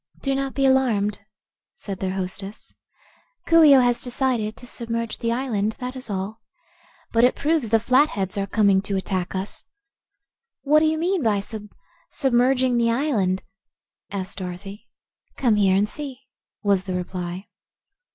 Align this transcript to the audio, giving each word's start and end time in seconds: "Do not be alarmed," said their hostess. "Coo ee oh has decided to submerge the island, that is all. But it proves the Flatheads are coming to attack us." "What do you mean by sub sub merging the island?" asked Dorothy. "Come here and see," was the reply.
"Do 0.23 0.33
not 0.33 0.55
be 0.55 0.65
alarmed," 0.65 1.19
said 1.75 1.99
their 1.99 2.15
hostess. 2.15 2.73
"Coo 3.45 3.61
ee 3.63 3.75
oh 3.75 3.81
has 3.81 4.01
decided 4.01 4.57
to 4.57 4.65
submerge 4.65 5.19
the 5.19 5.31
island, 5.31 5.75
that 5.77 5.95
is 5.95 6.09
all. 6.09 6.41
But 7.11 7.23
it 7.23 7.35
proves 7.35 7.69
the 7.69 7.79
Flatheads 7.79 8.35
are 8.35 8.47
coming 8.47 8.81
to 8.81 8.97
attack 8.97 9.35
us." 9.35 9.63
"What 10.63 10.79
do 10.79 10.85
you 10.87 10.97
mean 10.97 11.21
by 11.21 11.39
sub 11.39 11.67
sub 12.09 12.33
merging 12.33 12.77
the 12.79 12.89
island?" 12.89 13.43
asked 14.09 14.39
Dorothy. 14.39 14.87
"Come 15.37 15.57
here 15.57 15.75
and 15.75 15.87
see," 15.87 16.21
was 16.63 16.85
the 16.85 16.95
reply. 16.95 17.45